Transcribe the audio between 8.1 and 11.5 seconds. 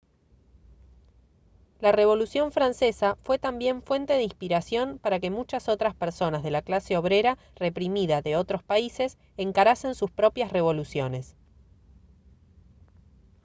de otros países encarasen sus propias revoluciones